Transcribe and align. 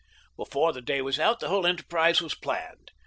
Before 0.35 0.73
the 0.73 0.81
day 0.81 1.03
was 1.03 1.19
out 1.19 1.41
the 1.41 1.47
whole 1.49 1.67
enterprise 1.67 2.23
was 2.23 2.33
planned. 2.33 2.89